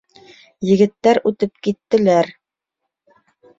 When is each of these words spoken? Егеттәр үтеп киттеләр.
Егеттәр 0.69 1.19
үтеп 1.31 1.61
киттеләр. 1.69 2.35